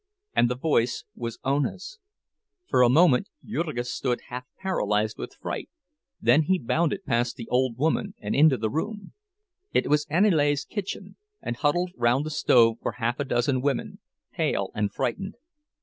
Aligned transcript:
And 0.35 0.49
the 0.49 0.55
voice 0.57 1.03
was 1.13 1.37
Ona's. 1.43 1.99
For 2.65 2.81
a 2.81 2.89
moment 2.89 3.29
Jurgis 3.45 3.93
stood 3.93 4.19
half 4.29 4.45
paralyzed 4.57 5.19
with 5.19 5.35
fright; 5.39 5.69
then 6.19 6.41
he 6.41 6.57
bounded 6.57 7.05
past 7.05 7.35
the 7.35 7.47
old 7.49 7.77
woman 7.77 8.15
and 8.19 8.33
into 8.33 8.57
the 8.57 8.71
room. 8.71 9.13
It 9.73 9.91
was 9.91 10.07
Aniele's 10.09 10.65
kitchen, 10.65 11.17
and 11.39 11.55
huddled 11.57 11.91
round 11.95 12.25
the 12.25 12.31
stove 12.31 12.77
were 12.81 12.93
half 12.93 13.19
a 13.19 13.23
dozen 13.25 13.61
women, 13.61 13.99
pale 14.33 14.71
and 14.73 14.91
frightened. 14.91 15.35